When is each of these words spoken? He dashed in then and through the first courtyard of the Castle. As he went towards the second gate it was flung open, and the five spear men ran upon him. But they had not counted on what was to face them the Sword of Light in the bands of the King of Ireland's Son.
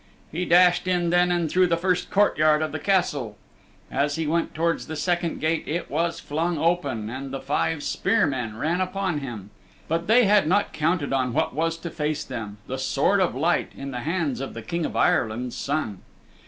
He 0.31 0.45
dashed 0.45 0.87
in 0.87 1.11
then 1.11 1.31
and 1.31 1.47
through 1.47 1.67
the 1.67 1.77
first 1.77 2.09
courtyard 2.09 2.63
of 2.63 2.71
the 2.71 2.79
Castle. 2.79 3.37
As 3.91 4.15
he 4.15 4.25
went 4.25 4.55
towards 4.55 4.87
the 4.87 4.95
second 4.95 5.39
gate 5.39 5.67
it 5.67 5.91
was 5.91 6.19
flung 6.19 6.57
open, 6.57 7.07
and 7.07 7.29
the 7.29 7.39
five 7.39 7.83
spear 7.83 8.25
men 8.25 8.57
ran 8.57 8.81
upon 8.81 9.19
him. 9.19 9.51
But 9.87 10.07
they 10.07 10.25
had 10.25 10.47
not 10.47 10.73
counted 10.73 11.13
on 11.13 11.33
what 11.33 11.53
was 11.53 11.77
to 11.77 11.91
face 11.91 12.23
them 12.23 12.57
the 12.65 12.79
Sword 12.79 13.21
of 13.21 13.35
Light 13.35 13.73
in 13.77 13.91
the 13.91 13.99
bands 14.03 14.41
of 14.41 14.55
the 14.55 14.63
King 14.63 14.87
of 14.87 14.95
Ireland's 14.95 15.55
Son. 15.55 15.99